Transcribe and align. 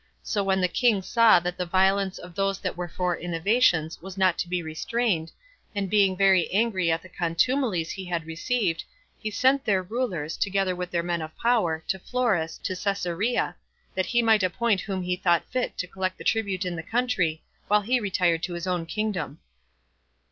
So 0.23 0.43
when 0.43 0.61
the 0.61 0.67
king 0.67 1.03
saw 1.03 1.39
that 1.41 1.59
the 1.59 1.65
violence 1.67 2.17
of 2.17 2.33
those 2.33 2.59
that 2.61 2.75
were 2.75 2.87
for 2.87 3.15
innovations 3.15 4.01
was 4.01 4.17
not 4.17 4.35
to 4.39 4.49
be 4.49 4.63
restrained, 4.63 5.31
and 5.75 5.91
being 5.91 6.17
very 6.17 6.49
angry 6.51 6.91
at 6.91 7.03
the 7.03 7.07
contumelies 7.07 7.91
he 7.91 8.05
had 8.05 8.25
received, 8.25 8.83
he 9.19 9.29
sent 9.29 9.63
their 9.63 9.83
rulers, 9.83 10.37
together 10.37 10.75
with 10.75 10.89
their 10.89 11.03
men 11.03 11.21
of 11.21 11.37
power, 11.37 11.83
to 11.87 11.99
Florus, 11.99 12.57
to 12.63 12.75
Cesarea, 12.75 13.55
that 13.93 14.07
he 14.07 14.23
might 14.23 14.41
appoint 14.41 14.81
whom 14.81 15.03
he 15.03 15.15
thought 15.15 15.45
fit 15.51 15.77
to 15.77 15.85
collect 15.85 16.17
the 16.17 16.23
tribute 16.23 16.65
in 16.65 16.75
the 16.75 16.81
country, 16.81 17.43
while 17.67 17.81
he 17.81 17.99
retired 17.99 18.41
into 18.41 18.53
his 18.55 18.65
own 18.65 18.87
kingdom. 18.87 19.37